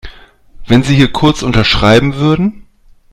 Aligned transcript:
Wenn 0.65 0.81
Sie 0.81 0.95
hier 0.95 1.11
kurz 1.11 1.43
unterschreiben 1.43 2.15
würden. 2.15 2.65